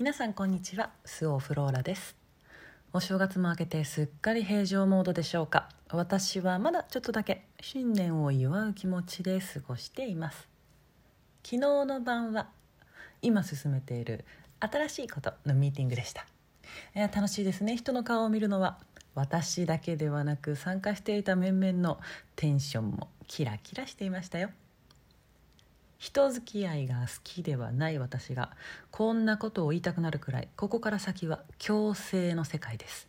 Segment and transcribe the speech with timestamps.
[0.00, 0.92] 皆さんこんにちは。
[1.04, 2.16] スオフローラです。
[2.94, 5.68] お正月も明けてすっかり平常モードでしょうか。
[5.90, 10.48] 私はまだちょっとだけ新年を祝う気持ちで過ごしています。
[11.44, 12.48] 昨日の晩は
[13.20, 14.24] 今進めている
[14.60, 16.24] 新しいことのミーティングでした。
[16.94, 17.76] え楽しいですね。
[17.76, 18.78] 人の顔を見るのは
[19.14, 22.00] 私だけではなく参加していた面々の
[22.36, 24.48] テンションもキラキラしていましたよ。
[26.00, 28.48] 人付き合いが好きではない私が
[28.90, 33.06] こんなことを言いたくなるくらいここから先は強制の世界です。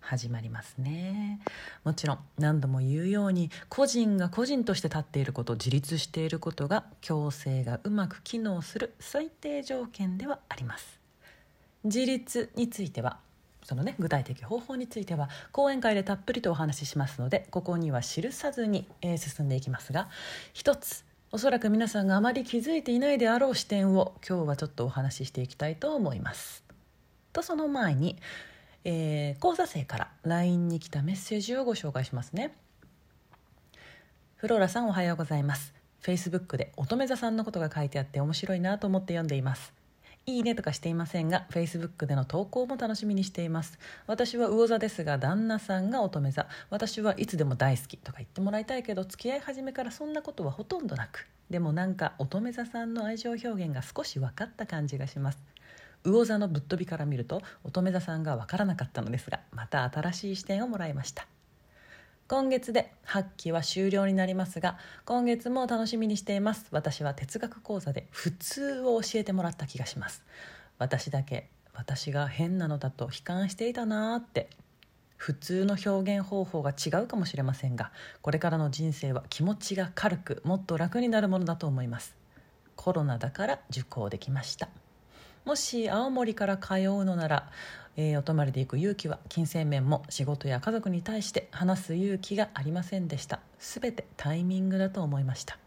[0.00, 1.38] 始まりますね。
[1.84, 10.98] もちろん何度も言うように個人が個人として立っていること自立していることが強制がうまく機能する最低条件ではあります。
[11.84, 13.20] 自立については
[13.62, 20.08] そのね具体的方法については講演会でたっぷりとお話ししますのでここには記さずに、えー、進んでいきますが
[20.52, 26.62] 一つおそらく皆さんがあまり気づいていないであろう視点を今日はちょっとお話ししていきたいと思います。
[27.32, 28.18] とその前に、
[28.84, 32.54] えー、講座生から LINE に来たメッセージをご紹介しますね。
[34.36, 35.72] フローラさんおはようございます。
[36.02, 39.72] Facebook で乙女座さんのことが書いてあって面白いなと思って読んでいます。
[40.24, 43.78] いいねとかしていませんが Facebook での投稿も楽しみにしています。
[44.06, 46.46] 私は魚座ですが旦那さんが乙女座。
[46.70, 55.38] 私はいつでも大好きとか言ってもらいたいけど付き合い始めからそんなことはほとんどなくでもなんか乙女座さんの愛情表現が少し分かった感じがします。
[56.04, 61.26] 魚座のぶっ飛びから見ると乙女座さんが分からなかったのですがまた新しい視点をもらいました。
[62.32, 66.64] 今月で8期は終了になりますが今月も楽しみにしています。
[66.70, 70.22] 私は哲学講座で普通を教えてもらった気がします。
[70.78, 74.48] 私だけ私が変なのだと悲観していたなーって
[75.18, 82.16] 普通の表現方法が違うかもしれませんがこれからの人生は気持ちが軽くもっと楽になるものだと思います。
[82.76, 84.70] コロナだから受講できました。
[85.44, 87.50] もし青森から通うのなら
[87.96, 93.40] えー、お泊まりで行く勇気は金銭面も仕事や家族に対して話す勇気がありませんでした。
[93.58, 95.58] 全てタイミングだと思いました。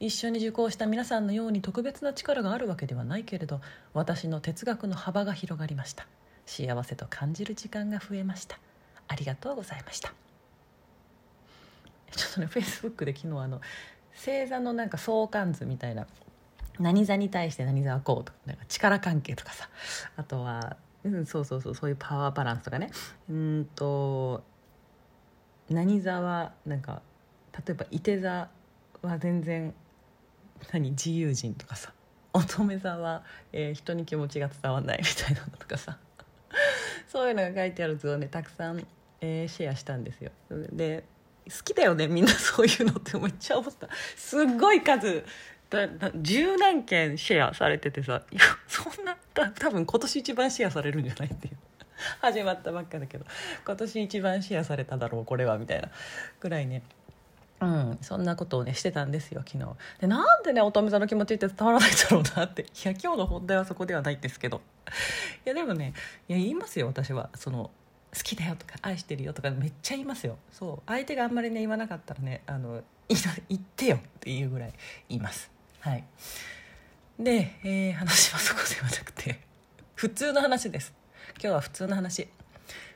[0.00, 3.60] 一緒に受講した皆さんのように特別な力があるわけではないけれど
[3.94, 6.06] 私の哲学の幅が広がりました。
[6.46, 8.58] 幸せと感じる時間が増えました。
[9.08, 10.14] ありがとうございました。
[12.12, 13.60] ちょっとねフェイスブックで昨日あの
[14.14, 16.06] 星座のなんか相関図みたいな
[16.78, 19.68] 何座に対して何座はこうとかなんか力関係とかさ。
[20.16, 22.90] あとはうん、そうそうそうそういうパワーバランスとかね。
[23.30, 24.42] うんと
[25.70, 27.02] 何座はなんか
[27.52, 28.48] 例えばいて座
[29.02, 29.72] は全然
[30.72, 31.92] 何自由人とかさ。
[32.32, 33.22] 乙女座は、
[33.52, 35.98] えー、人に気持ちが伝わらないみたいなのとかさ。
[37.08, 38.86] そういうのが書いてある図をねたくさん、
[39.20, 40.32] えー、シェアしたんですよ。
[40.50, 41.04] で
[41.46, 43.88] 好きだよねみんなそういうのってめっちゃ思った。
[44.16, 45.24] すっごい数
[45.70, 51.56] だだ十何件シェアされててさいやそんなた多分今年一番シェアされるんじゃないっていう。
[52.20, 53.24] 始まったばっかだけど。
[53.64, 55.90] 今年一番シェアされただろうこれはみたいな
[56.40, 56.82] ぐらいね。
[57.58, 59.64] うん、そんなことをねしてたんですよ昨日。
[60.00, 62.62] でなんでね乙女座の気持ちって伝わらないだろうなって。
[62.62, 64.60] いや今日の本題はそこではないんですけど。
[65.44, 65.94] いやでもね
[66.28, 67.30] いや言いますよ私は。
[67.34, 67.70] その
[68.14, 70.36] 好きだよとか愛してるよとかめっちゃ言いますよ。
[70.52, 74.72] そう相手があんまりね言わなかったらねあの言ってよっていうぐらい
[75.08, 75.55] 言います。
[75.86, 76.04] はい。
[77.16, 79.38] で、えー、話はそこではなくて
[79.94, 80.92] 普通の話です。
[81.34, 82.26] 今日は普通の話。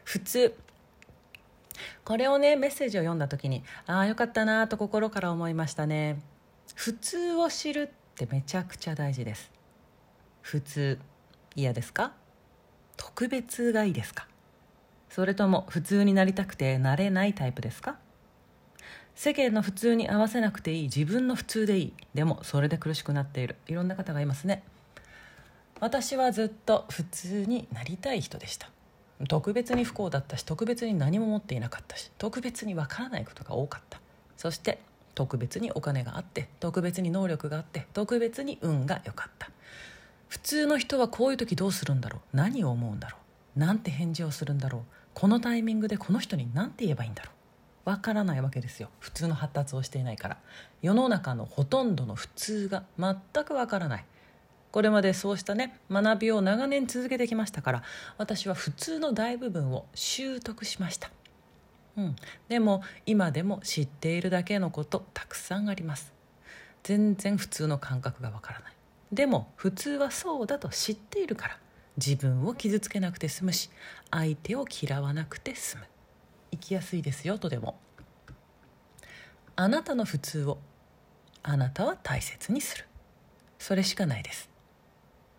[0.02, 0.56] 普通。
[2.04, 6.18] これをねメッセージを読んだ時にああよかったなと心から思いましたね。
[6.74, 9.52] 普通を知るってめちゃくちゃ大事です。
[10.42, 10.98] 普通。
[11.54, 12.12] 嫌ですか？
[12.96, 14.26] 特別がいいですか？
[15.10, 18.00] それとも普通になりたくてなれないタイプですか？
[19.22, 23.56] 世間の普通に合わせなくていい自分の普通でいいでもそれで苦しくなっている。
[23.68, 24.62] いろんな方がいますね。
[25.78, 28.70] 私はずっと普通になりたい人でした。
[29.28, 34.00] 特別に不幸だったし特別に何も持っていなかったし特別にわからないことが多かった。
[34.38, 34.78] そして
[35.14, 39.50] 特別にお金があって特別に能力があって特別に運が良かった。
[40.28, 42.20] 普通の人はこういう時どうするんだろう？
[42.34, 43.18] 何を思うんだろ
[43.54, 43.60] う？
[43.60, 44.82] なんて返事をするんだろう？
[45.12, 47.34] このタイミングでこの人に何て言えばいいんだろう？
[47.84, 48.90] わからないわけですよ。
[48.98, 50.36] 普通の発達をしていないから。
[50.82, 54.04] 世の中のほとんどの普通が全くわからない。
[54.70, 57.82] これまでそうしたね学びを長年続けてきましたから
[58.18, 61.10] 私は普通の大部分を習得しました、
[61.96, 62.16] うん、
[62.48, 66.12] でも今でも知っているだけのことたくさんあります。
[66.82, 68.72] 全然普通の感覚がわからない。
[69.12, 71.58] でも普通はそうだと知っているから
[71.96, 73.70] 自分を傷つけなくて済むし
[74.10, 75.82] 相手を嫌わなくて済む。
[76.50, 77.78] 生きやすいですよとでも。
[79.56, 80.58] あなたの普通を
[81.42, 82.86] あなたは大切にする。
[83.58, 84.48] それしかないです。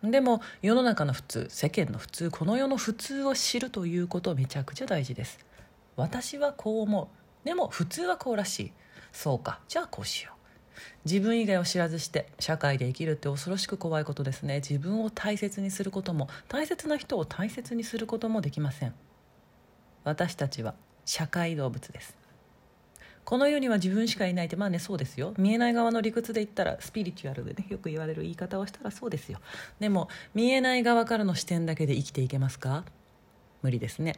[0.02, 5.38] でも世の中の普通世間の普通この世の普通を知るということめちゃくちゃ大事です。
[5.96, 7.46] 私はこう思う。
[7.46, 8.72] でも普通はこうらしい。
[9.12, 9.60] そうか。
[9.68, 10.42] じゃあこうしよう。
[11.04, 14.56] 自分以外を知らずして社会で生きるって恐ろしく怖いことですね。
[14.56, 18.94] 自分を大切にすることも大切な人を大切にすることもできません。
[20.04, 20.74] 私たちは
[21.04, 22.16] 社会動物です。
[23.24, 25.32] この世には自分しかいないってまあねそうですよ。
[25.38, 29.38] 見えない側の理屈で言ったらスピリチュアルでねよく言われる言い方をしたらそうですよ。
[29.78, 32.84] でも見えない側からの視点だけで生きていけますか？
[33.62, 34.16] 無理ですね。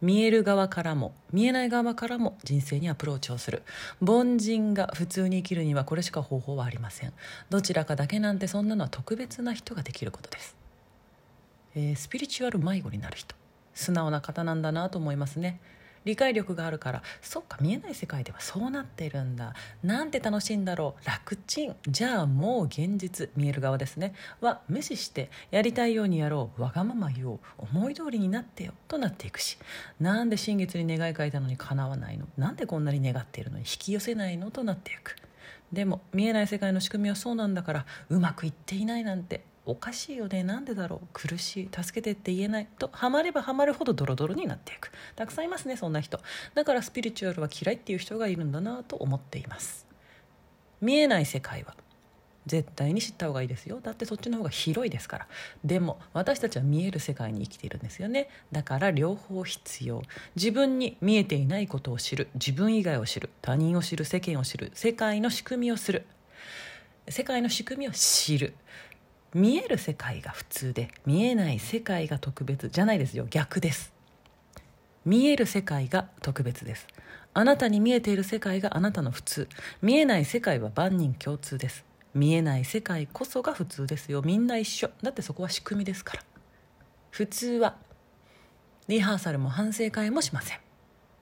[0.00, 3.62] 見える側からも見えない側からも人生にアプローチをする。
[4.00, 7.12] 凡人が普通に生きるにはこれしか方法はありません。
[7.50, 10.56] どちらかだけなんてそんなのは特別な人ができることです、
[11.76, 13.36] えー、スピリチュアル迷子になる人。
[13.74, 15.60] 素直な方なんだなと思いますね。
[16.04, 17.02] 理解力があるから。
[17.20, 19.54] そっか見えない世界ではそうなってるんだ。
[19.84, 21.06] なんて楽しいんだろう。
[21.06, 21.76] 楽ちん。
[21.86, 24.12] じゃあもう現実見える側ですね。
[24.40, 26.62] は無視してやりたいようにやろう。
[26.62, 27.40] わがまま言おう。
[27.58, 28.72] 思い通りになってよ。
[28.88, 29.58] となっていくし。
[30.00, 32.26] なんで新月に願い書いたのに叶わないの？
[32.36, 33.62] なんでこんなに願っているのに？
[33.62, 34.50] 引き寄せないの？
[34.50, 35.16] となっていく。
[35.72, 39.44] でも見えない世界の仕組みはそうなんだからうまくいっていないなんて。
[39.64, 40.42] おかしいよね。
[40.42, 41.06] なんでだろう。
[41.12, 41.68] 苦しい。
[41.72, 42.68] 助けてって言えない。
[42.78, 44.90] とハマればハマるほどドロドロになっていく。
[45.14, 46.18] たくさんいますねそんな人。
[46.54, 49.86] だからスピリチュアルは嫌いっていう人がいるんだなと思っています。
[50.80, 51.76] 見えない世界は。
[52.46, 53.78] 絶対に知った方がいいですよ。
[53.80, 55.26] だってそっちの方が広いですから。
[55.64, 58.28] でも私たちは見える世界に生きているんですよね。
[58.50, 60.02] だから両方必要。
[60.34, 62.28] 自分に見えていないことを知る。
[62.34, 63.30] 自分以外を知る。
[63.42, 64.04] 他人を知る。
[64.04, 64.72] 世間を知る。
[64.74, 66.04] 世界の仕組みをする。
[67.08, 68.54] 世界の仕組みを知る。
[69.34, 73.26] 見える世界が普通で見えない世界が特別じゃないですよ。
[73.30, 73.92] 逆です。
[75.04, 76.86] 見える世界が特別です。
[77.34, 79.48] あなたに見えている世界があなたの普通。
[79.80, 81.84] 見えない世界は万人共通です。
[82.14, 84.20] 見えない世界こそが普通ですよ。
[84.22, 84.90] みんな一緒。
[85.02, 86.22] だってそこは仕組みですから。
[87.10, 87.76] 普通は
[88.88, 90.58] リハーサルも反省会もしません。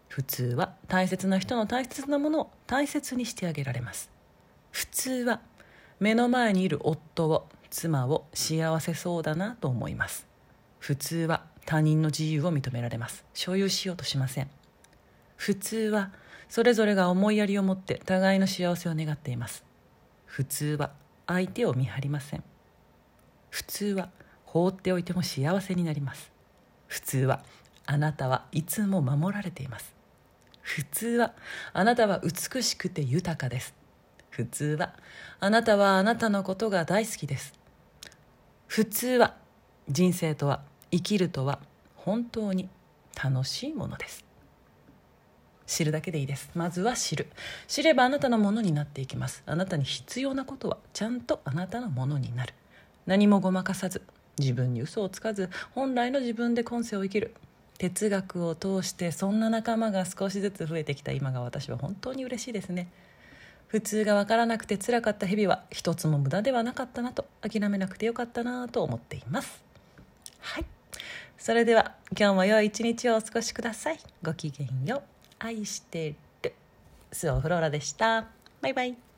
[0.09, 4.11] 普通は大切な人の大切なものを大切にしてあげられます。
[4.73, 5.41] 普通は
[6.01, 10.27] 目の前にいる夫を妻を幸せそうだなと思います。
[10.79, 13.25] 普通は他人の自由を認められます。
[13.33, 14.51] 所有しようとしません。
[15.37, 16.11] 普通は
[16.49, 19.65] それぞれが思いやりを持って互いの幸せを願っています。
[20.27, 20.91] 普通は
[21.27, 22.43] 相手を見張りません。
[23.51, 24.11] 普通は
[24.45, 26.33] 放っておいても幸せになります。
[26.89, 27.45] 普通は
[27.87, 29.95] あなたはいつも守られています。
[30.61, 31.35] 普通は
[31.73, 33.75] あなたは美しくて豊かです。
[34.31, 34.95] 普通は
[35.39, 37.60] あなたはあなたのことが大好きです。
[38.71, 39.35] 普通は
[39.89, 40.61] 人生とは
[40.93, 41.59] 生きるとは
[41.97, 42.69] 本当に
[43.21, 44.25] 楽しいものです。
[45.67, 46.51] 知るだけでいいです。
[46.55, 47.27] まずは知る。
[47.67, 49.43] 知ればあなたのものになっていきます。
[49.45, 52.55] あなたに必要なことはちゃんとあなたのものになる。
[53.07, 54.03] 何もごまかさず
[54.39, 57.35] 自分に嘘をつかず本来の自分で今世を生きる。
[57.79, 62.87] 哲学を通してそんな仲間が少しずつ増えてきた今が私は本当に嬉しいですね。
[63.71, 69.63] 普通が分からなくて辛かった日々は一つも無駄ではなかったなと諦めなくてよかったなと思っています。
[70.41, 70.65] はい。
[71.39, 73.99] それでは今日も良い一日をお過ごしください。
[74.25, 75.03] ごきげんよう。
[75.39, 76.53] 愛してる。
[77.13, 78.27] スオフローラでした。
[78.61, 79.10] バイバイ。